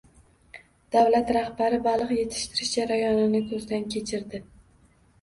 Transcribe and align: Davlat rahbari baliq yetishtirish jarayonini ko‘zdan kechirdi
Davlat 0.95 1.29
rahbari 1.37 1.79
baliq 1.89 2.15
yetishtirish 2.21 2.75
jarayonini 2.81 3.47
ko‘zdan 3.55 3.89
kechirdi 3.97 4.47